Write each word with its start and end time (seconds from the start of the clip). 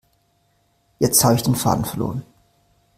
Jetzt 0.97 1.23
habe 1.23 1.35
ich 1.35 1.43
den 1.43 1.53
Faden 1.55 1.85
verloren. 1.85 2.23